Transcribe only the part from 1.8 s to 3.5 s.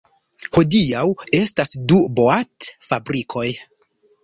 du boat-fabrikoj.